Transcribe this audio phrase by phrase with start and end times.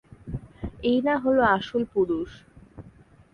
[0.83, 2.31] এই না হলো আসল পুরুষ!